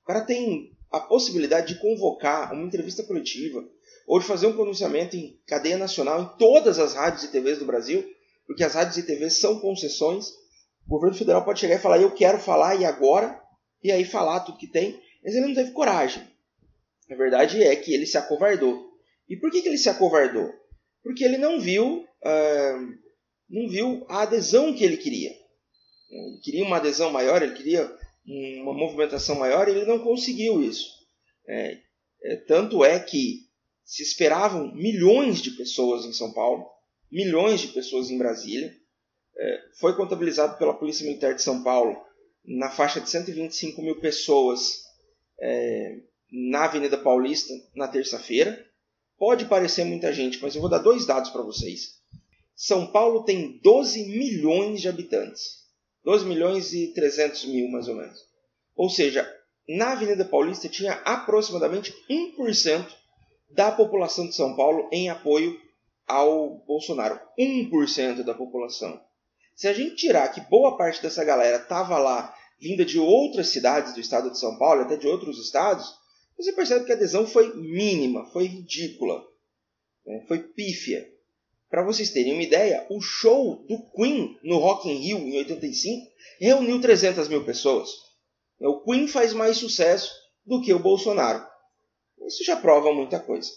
O 0.04 0.06
cara 0.06 0.22
tem 0.22 0.72
a 0.92 1.00
possibilidade 1.00 1.74
de 1.74 1.80
convocar 1.80 2.54
uma 2.54 2.66
entrevista 2.66 3.04
coletiva 3.04 3.64
ou 4.08 4.20
de 4.20 4.26
fazer 4.26 4.48
um 4.48 4.54
pronunciamento 4.54 5.16
em 5.16 5.40
cadeia 5.48 5.78
nacional 5.78 6.22
em 6.22 6.38
todas 6.38 6.80
as 6.80 6.94
rádios 6.94 7.24
e 7.24 7.32
TVs 7.32 7.60
do 7.60 7.66
Brasil, 7.66 8.06
porque 8.46 8.64
as 8.64 8.74
rádios 8.74 8.98
e 8.98 9.04
TVs 9.04 9.40
são 9.40 9.60
concessões 9.60 10.28
o 10.88 10.90
governo 10.90 11.18
federal 11.18 11.44
pode 11.44 11.60
chegar 11.60 11.76
e 11.76 11.80
falar: 11.80 12.00
eu 12.00 12.12
quero 12.12 12.40
falar 12.40 12.76
e 12.76 12.86
agora, 12.86 13.42
e 13.84 13.92
aí 13.92 14.06
falar 14.06 14.42
tudo 14.42 14.58
que 14.58 14.68
tem, 14.68 15.00
mas 15.24 15.34
ele 15.34 15.48
não 15.48 15.56
teve 15.56 15.72
coragem. 15.72 16.24
A 17.10 17.16
verdade 17.16 17.62
é 17.62 17.76
que 17.76 17.94
ele 17.94 18.06
se 18.06 18.18
acovardou. 18.18 18.92
E 19.28 19.36
por 19.36 19.52
que, 19.52 19.62
que 19.62 19.68
ele 19.68 19.78
se 19.78 19.90
acovardou? 19.90 20.52
Porque 21.04 21.24
ele 21.24 21.38
não 21.38 21.60
viu, 21.60 22.04
uh, 22.04 22.96
não 23.50 23.68
viu 23.68 24.06
a 24.08 24.22
adesão 24.22 24.74
que 24.74 24.84
ele 24.84 24.98
queria. 24.98 25.32
Ele 26.10 26.40
queria 26.42 26.64
uma 26.64 26.78
adesão 26.78 27.12
maior, 27.12 27.42
ele 27.42 27.56
queria 27.56 27.92
uma 28.62 28.74
movimentação 28.74 29.36
maior, 29.36 29.68
e 29.68 29.72
ele 29.72 29.86
não 29.86 30.00
conseguiu 30.00 30.64
isso. 30.64 30.90
É, 31.48 31.78
é, 32.24 32.36
tanto 32.48 32.84
é 32.84 33.00
que 33.00 33.46
se 33.84 34.02
esperavam 34.02 34.74
milhões 34.74 35.42
de 35.42 35.52
pessoas 35.52 36.06
em 36.06 36.14
São 36.14 36.34
Paulo, 36.34 36.66
milhões 37.12 37.62
de 37.62 37.68
pessoas 37.68 38.10
em 38.10 38.18
Brasília, 38.18 38.76
é, 39.38 39.64
foi 39.80 39.96
contabilizado 39.96 40.58
pela 40.58 40.74
Polícia 40.74 41.06
Militar 41.06 41.36
de 41.36 41.44
São 41.44 41.62
Paulo 41.64 41.96
na 42.44 42.70
faixa 42.70 43.00
de 43.00 43.10
125 43.10 43.82
mil 43.82 44.00
pessoas 44.00 44.84
é, 45.40 46.00
na 46.32 46.66
Avenida 46.66 46.98
Paulista 46.98 47.54
na 47.76 47.88
terça-feira. 47.88 48.66
Pode 49.18 49.46
parecer 49.46 49.84
muita 49.84 50.12
gente, 50.12 50.42
mas 50.42 50.56
eu 50.56 50.62
vou 50.62 50.70
dar 50.70 50.80
dois 50.80 51.06
dados 51.06 51.30
para 51.30 51.42
vocês. 51.42 51.96
São 52.56 52.88
Paulo 52.92 53.24
tem 53.24 53.60
12 53.62 54.08
milhões 54.08 54.82
de 54.82 54.88
habitantes. 54.88 55.65
12 56.06 56.26
milhões 56.26 56.72
e 56.72 56.94
300 56.94 57.46
mil, 57.46 57.68
mais 57.68 57.88
ou 57.88 57.96
menos. 57.96 58.18
Ou 58.76 58.90
seja, 58.90 59.28
na 59.68 59.94
Avenida 59.94 60.24
Paulista 60.24 60.70
tinha 60.70 60.94
aproximadamente 61.04 61.92
1% 62.10 62.88
da 63.50 63.72
população 63.72 64.28
de 64.28 64.36
São 64.36 64.56
Paulo 64.56 64.88
em 64.92 65.10
apoio 65.10 65.60
ao 66.08 66.60
Bolsonaro. 66.66 67.20
1% 67.40 68.22
da 68.24 68.36
população. 68.36 69.02
Se 69.56 69.68
a 69.68 69.74
gente 69.74 69.96
tirar 69.96 70.28
que 70.30 70.42
boa 70.42 70.78
parte 70.78 71.02
dessa 71.02 71.24
galera 71.24 71.58
estava 71.58 71.98
lá 71.98 72.36
vinda 72.60 72.86
de 72.86 73.00
outras 73.00 73.48
cidades 73.48 73.94
do 73.94 74.00
estado 74.00 74.30
de 74.30 74.40
São 74.40 74.58
Paulo, 74.60 74.82
até 74.82 74.96
de 74.96 75.08
outros 75.08 75.40
estados, 75.40 75.92
você 76.38 76.54
percebe 76.54 76.86
que 76.86 76.92
a 76.92 76.96
adesão 76.96 77.26
foi 77.26 77.56
mínima, 77.56 78.26
foi 78.32 78.46
ridícula, 78.46 79.24
né? 80.06 80.24
foi 80.28 80.40
pífia. 80.40 81.15
Para 81.76 81.84
vocês 81.84 82.10
terem 82.10 82.32
uma 82.32 82.42
ideia, 82.42 82.88
o 82.90 83.02
show 83.02 83.66
do 83.68 83.78
Queen 83.92 84.40
no 84.42 84.60
Rock 84.60 84.90
in 84.90 84.96
Rio 84.96 85.18
em 85.18 85.36
85 85.40 86.10
reuniu 86.40 86.80
300 86.80 87.28
mil 87.28 87.44
pessoas. 87.44 87.90
O 88.62 88.80
Queen 88.80 89.10
faz 89.10 89.34
mais 89.34 89.58
sucesso 89.58 90.10
do 90.46 90.62
que 90.62 90.74
o 90.74 90.80
Bolsonaro. 90.80 91.46
Isso 92.26 92.46
já 92.46 92.56
prova 92.56 92.94
muita 92.94 93.20
coisa. 93.20 93.52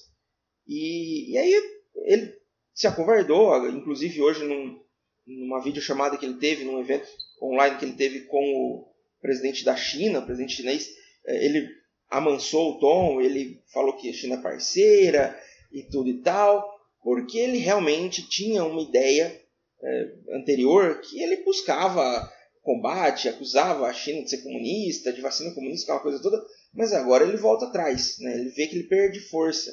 E, 0.66 1.30
e 1.30 1.38
aí 1.38 1.62
ele 2.06 2.34
se 2.75 2.88
acovardou, 2.88 3.54
inclusive 3.68 4.20
hoje 4.20 4.42
num, 4.42 4.82
numa 5.25 5.62
videochamada 5.62 6.16
que 6.16 6.26
ele 6.26 6.40
teve, 6.40 6.64
num 6.64 6.80
evento 6.80 7.06
online 7.40 7.78
que 7.78 7.84
ele 7.84 7.94
teve 7.94 8.22
com 8.22 8.42
o 8.42 8.92
presidente 9.22 9.64
da 9.64 9.76
China, 9.76 10.18
o 10.18 10.26
presidente 10.26 10.56
chinês, 10.56 10.90
é, 11.25 11.46
ele 11.46 11.68
amansou 12.10 12.72
o 12.72 12.78
tom, 12.80 13.20
ele 13.20 13.62
falou 13.72 13.92
que 13.92 14.10
a 14.10 14.12
China 14.12 14.34
é 14.34 14.42
parceira 14.42 15.40
e 15.70 15.84
tudo 15.84 16.08
e 16.08 16.20
tal, 16.20 16.77
porque 17.08 17.38
ele 17.38 17.56
realmente 17.56 18.28
tinha 18.28 18.62
uma 18.62 18.82
ideia 18.82 19.34
é, 19.82 20.14
anterior 20.34 21.00
que 21.00 21.22
ele 21.22 21.42
buscava 21.42 22.30
combate, 22.60 23.30
acusava 23.30 23.86
a 23.86 23.94
China 23.94 24.22
de 24.22 24.28
ser 24.28 24.42
comunista, 24.42 25.10
de 25.10 25.22
vacina 25.22 25.54
comunista, 25.54 25.86
aquela 25.86 26.02
coisa 26.02 26.20
toda, 26.20 26.38
mas 26.70 26.92
agora 26.92 27.24
ele 27.24 27.38
volta 27.38 27.64
atrás, 27.64 28.18
né? 28.18 28.34
ele 28.38 28.50
vê 28.50 28.66
que 28.66 28.76
ele 28.76 28.88
perde 28.88 29.20
força. 29.20 29.70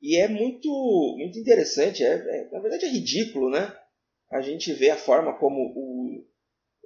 E 0.00 0.16
é 0.16 0.28
muito, 0.28 0.70
muito 1.18 1.38
interessante, 1.38 2.02
é, 2.02 2.14
é, 2.14 2.48
na 2.50 2.60
verdade 2.60 2.86
é 2.86 2.88
ridículo, 2.88 3.50
né? 3.50 3.70
A 4.32 4.40
gente 4.40 4.72
vê 4.72 4.88
a 4.88 4.96
forma 4.96 5.38
como 5.38 5.60
o, 5.76 6.24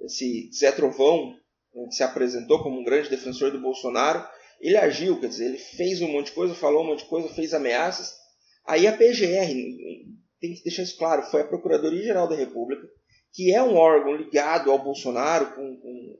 esse 0.03 0.51
Zé 0.53 0.73
Trovão 0.73 1.33
né, 1.73 1.87
se 1.91 2.03
apresentou 2.03 2.61
como 2.61 2.77
um 2.77 2.83
grande 2.83 3.09
defensor 3.09 3.51
do 3.51 3.61
Bolsonaro, 3.61 4.27
ele 4.59 4.75
agiu, 4.75 5.17
quer 5.17 5.29
dizer, 5.29 5.45
ele 5.45 5.57
fez 5.57 6.01
um 6.01 6.09
monte 6.09 6.25
de 6.25 6.33
coisa, 6.33 6.53
falou 6.53 6.83
um 6.83 6.87
monte 6.87 7.03
de 7.03 7.09
coisa, 7.09 7.29
fez 7.29 7.53
ameaças. 7.53 8.19
Aí 8.71 8.87
a 8.87 8.95
PGR, 8.95 9.53
tem 10.39 10.53
que 10.53 10.63
deixar 10.63 10.83
isso 10.83 10.97
claro, 10.97 11.23
foi 11.23 11.41
a 11.41 11.47
Procuradoria-Geral 11.47 12.25
da 12.29 12.37
República, 12.37 12.87
que 13.33 13.53
é 13.53 13.61
um 13.61 13.75
órgão 13.75 14.15
ligado 14.15 14.71
ao 14.71 14.81
Bolsonaro, 14.81 15.53
com, 15.53 15.75
com 15.75 16.19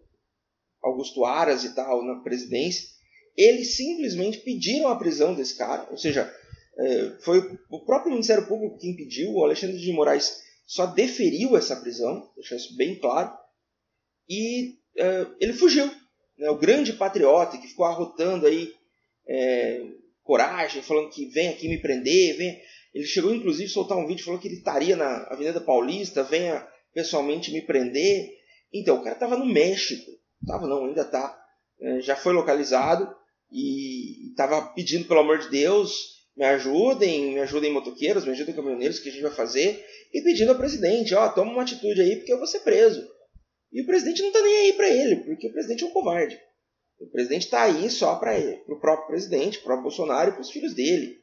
Augusto 0.83 1.23
Aras 1.23 1.63
e 1.63 1.73
tal, 1.73 2.03
na 2.03 2.19
presidência, 2.19 2.89
eles 3.37 3.77
simplesmente 3.77 4.39
pediram 4.39 4.89
a 4.89 4.97
prisão 4.97 5.33
desse 5.33 5.57
cara, 5.57 5.87
ou 5.89 5.97
seja, 5.97 6.29
é, 6.77 7.11
foi 7.21 7.57
o 7.69 7.85
próprio 7.85 8.11
Ministério 8.11 8.45
Público 8.45 8.79
quem 8.79 8.97
pediu, 8.97 9.31
o 9.31 9.45
Alexandre 9.45 9.77
de 9.77 9.93
Moraes 9.93 10.41
só 10.67 10.85
deferiu 10.87 11.55
essa 11.55 11.77
prisão, 11.77 12.29
deixar 12.35 12.57
isso 12.57 12.75
bem 12.75 12.99
claro, 12.99 13.31
e 14.27 14.75
é, 14.97 15.25
ele 15.39 15.53
fugiu. 15.53 15.89
Né? 16.37 16.49
O 16.49 16.57
grande 16.57 16.91
patriota 16.91 17.57
que 17.57 17.69
ficou 17.69 17.85
arrotando 17.85 18.45
aí 18.45 18.73
é, 19.25 20.00
coragem, 20.31 20.81
falando 20.81 21.09
que 21.09 21.25
vem 21.25 21.49
aqui 21.49 21.67
me 21.67 21.81
prender, 21.81 22.37
vem. 22.37 22.57
Ele 22.93 23.05
chegou 23.05 23.35
inclusive 23.35 23.69
a 23.69 23.73
soltar 23.73 23.97
um 23.97 24.07
vídeo 24.07 24.23
falou 24.23 24.39
que 24.39 24.47
ele 24.47 24.55
estaria 24.55 24.95
na 24.95 25.27
Avenida 25.29 25.59
Paulista, 25.59 26.23
venha 26.23 26.65
pessoalmente 26.93 27.51
me 27.51 27.61
prender. 27.61 28.29
Então, 28.73 28.95
o 28.95 29.03
cara 29.03 29.15
estava 29.15 29.35
no 29.35 29.45
México. 29.45 30.09
Tava 30.47 30.67
não, 30.67 30.85
ainda 30.85 31.01
está. 31.01 31.37
É, 31.81 31.99
já 31.99 32.15
foi 32.15 32.31
localizado 32.31 33.13
e 33.51 34.29
estava 34.29 34.61
pedindo, 34.73 35.05
pelo 35.05 35.19
amor 35.19 35.37
de 35.39 35.49
Deus, 35.49 35.91
me 36.37 36.45
ajudem, 36.45 37.33
me 37.33 37.39
ajudem 37.41 37.73
motoqueiros, 37.73 38.23
me 38.23 38.31
ajudem 38.31 38.55
caminhoneiros, 38.55 38.99
o 38.99 39.03
que 39.03 39.09
a 39.09 39.11
gente 39.11 39.23
vai 39.23 39.33
fazer? 39.33 39.85
E 40.13 40.21
pedindo 40.21 40.51
ao 40.51 40.57
presidente, 40.57 41.13
ó, 41.13 41.27
toma 41.27 41.51
uma 41.51 41.63
atitude 41.63 41.99
aí 41.99 42.15
porque 42.15 42.31
eu 42.31 42.37
vou 42.37 42.47
ser 42.47 42.61
preso. 42.61 43.05
E 43.73 43.81
o 43.81 43.85
presidente 43.85 44.21
não 44.21 44.29
está 44.29 44.41
nem 44.41 44.57
aí 44.59 44.73
para 44.73 44.89
ele, 44.89 45.17
porque 45.17 45.47
o 45.47 45.51
presidente 45.51 45.83
é 45.83 45.87
um 45.87 45.91
covarde. 45.91 46.39
O 47.01 47.07
presidente 47.07 47.45
está 47.45 47.63
aí 47.63 47.89
só 47.89 48.15
para 48.15 48.37
o 48.67 48.79
próprio 48.79 49.07
presidente, 49.07 49.59
para 49.59 49.79
o 49.79 49.81
Bolsonaro 49.81 50.29
e 50.29 50.33
para 50.33 50.41
os 50.41 50.51
filhos 50.51 50.73
dele. 50.75 51.19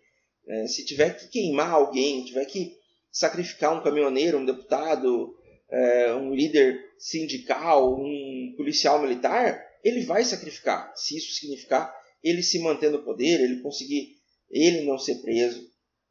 É, 0.49 0.67
se 0.67 0.85
tiver 0.85 1.17
que 1.17 1.29
queimar 1.29 1.71
alguém, 1.71 2.25
tiver 2.25 2.45
que 2.47 2.77
sacrificar 3.13 3.79
um 3.79 3.83
caminhoneiro, 3.83 4.39
um 4.39 4.45
deputado, 4.45 5.35
é, 5.71 6.15
um 6.15 6.35
líder 6.35 6.79
sindical, 6.99 7.95
um 7.95 8.55
policial 8.57 9.01
militar, 9.01 9.63
ele 9.85 10.05
vai 10.05 10.25
sacrificar. 10.25 10.93
Se 10.97 11.17
isso 11.17 11.33
significar 11.33 11.95
ele 12.23 12.43
se 12.43 12.59
manter 12.59 12.91
no 12.91 13.05
poder, 13.05 13.41
ele 13.41 13.61
conseguir 13.61 14.17
ele 14.51 14.83
não 14.83 14.99
ser 14.99 15.17
preso. 15.17 15.63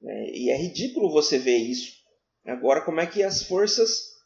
Né? 0.02 0.30
E 0.34 0.50
é 0.50 0.58
ridículo 0.58 1.12
você 1.12 1.38
ver 1.38 1.58
isso. 1.58 1.92
Agora, 2.46 2.86
como 2.86 3.02
é 3.02 3.06
que 3.06 3.22
as 3.22 3.44
forças 3.44 4.17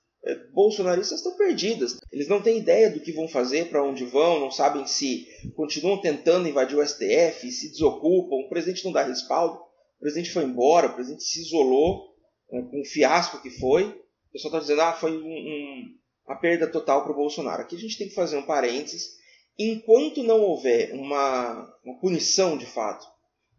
bolsonaristas 0.54 1.20
estão 1.20 1.36
perdidas. 1.36 1.98
Eles 2.12 2.28
não 2.28 2.42
têm 2.42 2.60
ideia 2.60 2.90
do 2.90 3.00
que 3.00 3.12
vão 3.12 3.28
fazer, 3.28 3.70
para 3.70 3.84
onde 3.84 4.06
vão, 4.06 4.40
não 4.40 4.52
sabem 4.52 4.86
se 4.86 5.28
continuam 5.56 6.00
tentando 6.00 6.48
invadir 6.48 6.78
o 6.78 6.86
STF, 6.86 7.52
se 7.52 7.72
desocupam. 7.72 8.36
O 8.36 8.50
presidente 8.50 8.86
não 8.86 8.92
dá 8.92 9.04
respaldo, 9.04 9.56
o 9.56 10.00
presidente 10.00 10.32
foi 10.32 10.44
embora, 10.44 10.88
o 10.88 10.94
presidente 10.94 11.24
se 11.24 11.42
isolou 11.42 12.16
né, 12.52 12.62
com 12.70 12.82
o 12.82 12.86
fiasco 12.86 13.42
que 13.42 13.50
foi. 13.50 13.86
O 13.86 14.34
pessoal 14.34 14.54
está 14.54 14.60
dizendo 14.60 14.82
ah, 14.82 14.94
foi 14.94 15.12
um, 15.12 15.28
um, 15.28 15.96
uma 16.28 16.36
perda 16.36 16.68
total 16.68 17.04
para 17.04 17.12
o 17.12 17.16
Bolsonaro. 17.16 17.62
Aqui 17.62 17.76
a 17.76 17.80
gente 17.80 17.98
tem 17.98 18.08
que 18.08 18.16
fazer 18.16 18.38
um 18.38 18.46
parênteses. 18.46 19.20
Enquanto 19.58 20.24
não 20.24 20.42
houver 20.42 20.94
uma, 20.94 21.76
uma 21.84 22.00
punição 22.00 22.58
de 22.58 22.66
fato, 22.66 23.06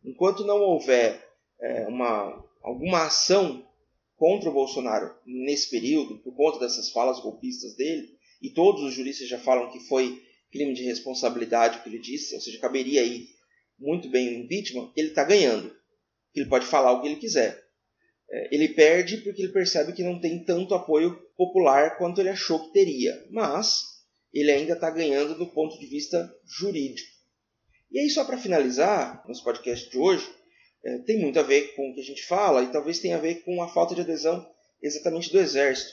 enquanto 0.05 0.45
não 0.45 0.61
houver 0.61 1.29
é, 1.61 1.87
uma, 1.87 2.45
alguma 2.63 3.07
ação 3.07 3.65
contra 4.23 4.51
o 4.51 4.53
Bolsonaro 4.53 5.13
nesse 5.27 5.69
período, 5.69 6.17
por 6.19 6.33
conta 6.37 6.61
dessas 6.61 6.93
falas 6.93 7.19
golpistas 7.19 7.75
dele, 7.75 8.09
e 8.41 8.51
todos 8.51 8.81
os 8.85 8.95
juristas 8.95 9.27
já 9.27 9.37
falam 9.37 9.73
que 9.73 9.81
foi 9.81 10.23
crime 10.53 10.73
de 10.75 10.85
responsabilidade 10.85 11.79
o 11.79 11.83
que 11.83 11.89
ele 11.89 11.99
disse, 11.99 12.33
ou 12.37 12.41
seja, 12.41 12.61
caberia 12.61 13.01
aí 13.01 13.27
muito 13.77 14.09
bem 14.09 14.29
o 14.29 14.45
impeachment, 14.45 14.93
ele 14.97 15.09
está 15.09 15.25
ganhando. 15.25 15.75
Ele 16.37 16.49
pode 16.49 16.67
falar 16.67 16.93
o 16.93 17.03
que 17.03 17.09
ele 17.09 17.17
quiser. 17.17 17.61
É, 18.31 18.55
ele 18.55 18.69
perde 18.69 19.17
porque 19.17 19.43
ele 19.43 19.53
percebe 19.53 19.93
que 19.93 20.05
não 20.05 20.21
tem 20.21 20.45
tanto 20.45 20.73
apoio 20.73 21.17
popular 21.37 21.99
quanto 21.99 22.21
ele 22.21 22.31
achou 22.31 22.67
que 22.67 22.73
teria, 22.73 23.27
mas 23.29 23.81
ele 24.33 24.53
ainda 24.53 24.75
está 24.75 24.89
ganhando 24.89 25.37
do 25.37 25.49
ponto 25.49 25.77
de 25.81 25.87
vista 25.87 26.33
jurídico. 26.47 27.11
E 27.91 27.99
aí, 27.99 28.09
só 28.09 28.25
para 28.25 28.39
finalizar, 28.39 29.25
nosso 29.27 29.43
podcast 29.43 29.91
de 29.91 29.99
hoje, 29.99 30.33
é, 30.85 30.99
tem 30.99 31.19
muito 31.19 31.39
a 31.39 31.43
ver 31.43 31.75
com 31.75 31.91
o 31.91 31.95
que 31.95 32.01
a 32.01 32.05
gente 32.05 32.25
fala 32.25 32.63
e 32.63 32.73
talvez 32.73 32.99
tenha 32.99 33.17
a 33.17 33.21
ver 33.21 33.43
com 33.45 33.63
a 33.63 33.69
falta 33.69 33.95
de 33.95 34.01
adesão 34.01 34.45
exatamente 34.83 35.31
do 35.31 35.39
Exército. 35.39 35.93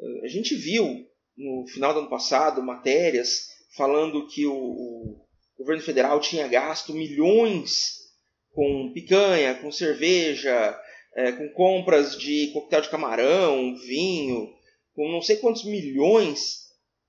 É, 0.00 0.26
a 0.26 0.28
gente 0.28 0.54
viu 0.54 1.06
no 1.36 1.66
final 1.68 1.92
do 1.92 2.00
ano 2.00 2.10
passado 2.10 2.62
matérias 2.62 3.48
falando 3.76 4.26
que 4.28 4.46
o, 4.46 4.54
o 4.54 5.26
governo 5.58 5.82
federal 5.82 6.20
tinha 6.20 6.48
gasto 6.48 6.94
milhões 6.94 8.04
com 8.52 8.92
picanha, 8.94 9.54
com 9.56 9.70
cerveja, 9.70 10.80
é, 11.14 11.32
com 11.32 11.48
compras 11.50 12.18
de 12.18 12.50
coquetel 12.52 12.82
de 12.82 12.90
camarão, 12.90 13.76
vinho, 13.76 14.48
com 14.94 15.10
não 15.10 15.20
sei 15.20 15.36
quantos 15.36 15.64
milhões 15.64 16.64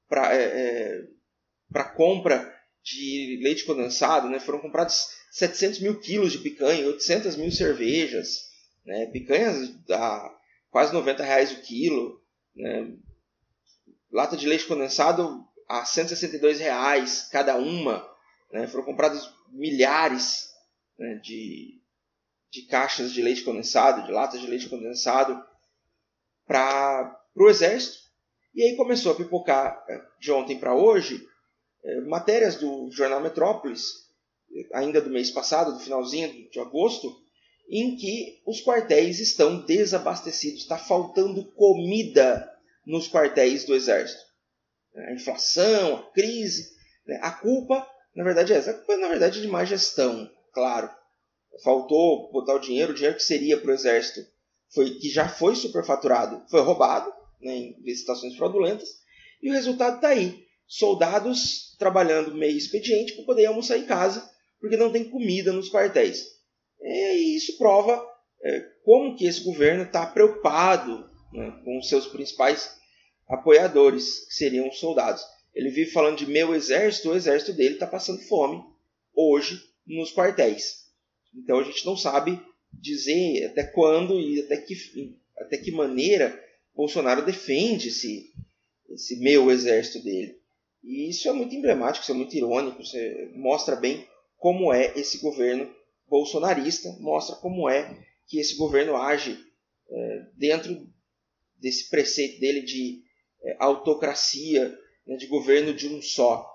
para 0.09 0.35
é, 0.35 1.07
é, 1.73 1.83
compra 1.95 2.53
de 2.83 3.39
leite 3.41 3.65
condensado, 3.65 4.29
né? 4.29 4.39
foram 4.39 4.59
comprados 4.59 5.07
700 5.35 5.79
mil 5.81 5.99
quilos 5.99 6.31
de 6.31 6.37
picanha, 6.37 6.87
800 6.87 7.35
mil 7.35 7.51
cervejas, 7.51 8.49
né? 8.85 9.07
picanhas 9.07 9.69
a 9.91 10.33
quase 10.71 10.93
90 10.93 11.21
reais 11.21 11.51
o 11.51 11.61
quilo, 11.61 12.23
né? 12.55 12.95
lata 14.09 14.37
de 14.37 14.47
leite 14.47 14.65
condensado 14.65 15.45
a 15.67 15.83
162 15.83 16.61
reais 16.61 17.27
cada 17.29 17.57
uma, 17.57 18.09
né? 18.49 18.65
foram 18.67 18.85
comprados 18.85 19.29
milhares 19.49 20.53
né? 20.97 21.15
de, 21.15 21.81
de 22.49 22.61
caixas 22.67 23.11
de 23.11 23.21
leite 23.21 23.43
condensado, 23.43 24.05
de 24.05 24.13
latas 24.13 24.39
de 24.39 24.47
leite 24.47 24.69
condensado 24.69 25.45
para 26.47 27.13
o 27.35 27.49
exército. 27.49 28.05
E 28.53 28.63
aí 28.63 28.77
começou 28.77 29.11
a 29.11 29.15
pipocar 29.15 29.83
eh, 29.89 30.01
de 30.17 30.31
ontem 30.31 30.57
para 30.57 30.73
hoje 30.73 31.27
eh, 31.83 31.99
matérias 32.03 32.55
do 32.55 32.89
jornal 32.89 33.19
Metrópolis 33.19 34.04
ainda 34.73 35.01
do 35.01 35.09
mês 35.09 35.31
passado, 35.31 35.73
do 35.73 35.79
finalzinho 35.79 36.49
de 36.49 36.59
agosto, 36.59 37.15
em 37.69 37.95
que 37.95 38.41
os 38.45 38.61
quartéis 38.61 39.19
estão 39.19 39.65
desabastecidos, 39.65 40.61
está 40.61 40.77
faltando 40.77 41.51
comida 41.53 42.49
nos 42.85 43.07
quartéis 43.07 43.65
do 43.65 43.73
Exército. 43.73 44.23
A 44.95 45.13
inflação, 45.13 45.97
a 45.97 46.11
crise, 46.11 46.71
né? 47.05 47.19
a 47.21 47.31
culpa, 47.31 47.85
na 48.15 48.23
verdade, 48.23 48.53
é 48.53 48.57
essa. 48.57 48.71
A 48.71 48.73
culpa, 48.75 48.97
na 48.97 49.07
verdade, 49.07 49.39
é 49.39 49.41
de 49.41 49.47
má 49.47 49.65
gestão, 49.65 50.29
claro. 50.53 50.89
Faltou 51.63 52.31
botar 52.31 52.55
o 52.55 52.59
dinheiro, 52.59 52.91
o 52.91 52.95
dinheiro 52.95 53.15
que 53.15 53.23
seria 53.23 53.57
para 53.57 53.71
o 53.71 53.73
Exército, 53.73 54.21
foi, 54.73 54.91
que 54.91 55.09
já 55.09 55.27
foi 55.27 55.55
superfaturado, 55.55 56.43
foi 56.49 56.61
roubado 56.61 57.11
né, 57.41 57.55
em 57.55 57.81
licitações 57.81 58.35
fraudulentas, 58.35 58.89
E 59.41 59.49
o 59.49 59.53
resultado 59.53 59.95
está 59.95 60.09
aí. 60.09 60.45
Soldados 60.67 61.75
trabalhando 61.77 62.33
meio 62.33 62.57
expediente 62.57 63.13
para 63.13 63.25
poder 63.25 63.45
almoçar 63.45 63.77
em 63.77 63.85
casa, 63.85 64.27
porque 64.59 64.77
não 64.77 64.91
tem 64.91 65.09
comida 65.09 65.51
nos 65.51 65.69
quartéis. 65.69 66.25
E 66.81 67.35
isso 67.35 67.57
prova 67.57 68.05
é, 68.43 68.59
como 68.83 69.15
que 69.15 69.25
esse 69.25 69.43
governo 69.43 69.83
está 69.83 70.05
preocupado 70.05 71.09
né, 71.33 71.61
com 71.63 71.79
os 71.79 71.89
seus 71.89 72.07
principais 72.07 72.75
apoiadores, 73.27 74.25
que 74.27 74.35
seriam 74.35 74.67
os 74.67 74.79
soldados. 74.79 75.23
Ele 75.53 75.69
vive 75.69 75.91
falando 75.91 76.17
de 76.17 76.27
meu 76.27 76.53
exército, 76.53 77.09
o 77.09 77.15
exército 77.15 77.53
dele 77.53 77.75
está 77.75 77.87
passando 77.87 78.21
fome 78.23 78.61
hoje 79.15 79.59
nos 79.87 80.13
quartéis. 80.13 80.85
Então 81.33 81.59
a 81.59 81.63
gente 81.63 81.85
não 81.85 81.97
sabe 81.97 82.39
dizer 82.73 83.45
até 83.45 83.63
quando 83.63 84.19
e 84.19 84.41
até 84.41 84.57
que, 84.57 84.75
até 85.37 85.57
que 85.57 85.71
maneira 85.71 86.39
Bolsonaro 86.75 87.25
defende 87.25 87.87
esse, 87.87 88.33
esse 88.89 89.17
meu 89.17 89.49
exército 89.49 90.03
dele. 90.03 90.37
E 90.83 91.09
isso 91.09 91.27
é 91.27 91.33
muito 91.33 91.55
emblemático, 91.55 92.03
isso 92.03 92.11
é 92.11 92.15
muito 92.15 92.35
irônico, 92.35 92.83
você 92.83 93.31
mostra 93.33 93.75
bem 93.75 94.05
como 94.45 94.71
é 94.71 94.93
esse 94.95 95.17
governo 95.17 95.73
bolsonarista, 96.07 96.95
mostra 96.99 97.35
como 97.37 97.67
é 97.67 97.97
que 98.27 98.39
esse 98.39 98.55
governo 98.55 98.95
age 98.95 99.35
é, 99.89 100.25
dentro 100.37 100.87
desse 101.57 101.89
preceito 101.89 102.39
dele 102.39 102.61
de 102.61 103.01
é, 103.41 103.57
autocracia, 103.57 104.69
né, 105.07 105.15
de 105.15 105.25
governo 105.25 105.73
de 105.73 105.87
um 105.87 105.99
só. 105.99 106.47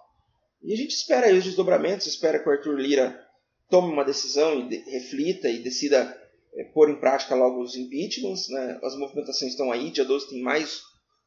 E 0.63 0.73
a 0.73 0.77
gente 0.77 0.93
espera 0.93 1.27
aí 1.27 1.37
os 1.37 1.43
desdobramentos, 1.43 2.07
espera 2.07 2.39
que 2.39 2.49
o 2.49 2.53
Arthur 2.53 2.79
Lira 2.79 3.27
tome 3.69 3.93
uma 3.93 4.05
decisão 4.05 4.61
e 4.61 4.69
de, 4.69 4.89
reflita 4.89 5.49
e 5.49 5.59
decida 5.59 6.17
é, 6.55 6.63
pôr 6.67 6.91
em 6.91 7.01
prática 7.01 7.35
logo 7.35 7.61
os 7.61 7.75
impeachments. 7.75 8.49
Né? 8.51 8.79
As 8.85 8.97
movimentações 8.97 9.51
estão 9.51 9.73
aí, 9.73 9.91
dia 9.91 10.05
12 10.05 10.29
tem 10.29 10.41
mais 10.41 10.81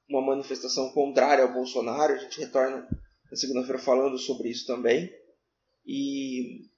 uma 0.07 0.21
manifestação 0.21 0.93
contrária 0.93 1.43
ao 1.43 1.51
Bolsonaro, 1.51 2.13
a 2.13 2.19
gente 2.19 2.39
retorna 2.39 2.87
na 3.29 3.35
segunda-feira 3.35 3.79
falando 3.79 4.17
sobre 4.17 4.47
isso 4.47 4.65
também. 4.65 5.11
E 5.85 6.69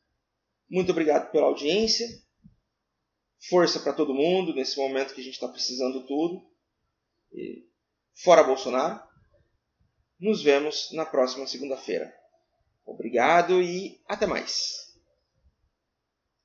muito 0.70 0.92
obrigado 0.92 1.32
pela 1.32 1.48
audiência. 1.48 2.08
Força 3.50 3.80
para 3.80 3.94
todo 3.94 4.14
mundo 4.14 4.54
nesse 4.54 4.78
momento 4.78 5.14
que 5.14 5.22
a 5.22 5.24
gente 5.24 5.36
está 5.36 5.48
precisando 5.48 6.06
tudo. 6.06 6.46
E 7.32 7.68
fora 8.14 8.44
Bolsonaro. 8.44 9.00
Nos 10.20 10.42
vemos 10.42 10.92
na 10.94 11.06
próxima 11.06 11.46
segunda-feira. 11.46 12.14
Obrigado 12.86 13.62
e 13.62 14.02
até 14.08 14.26
mais. 14.26 14.85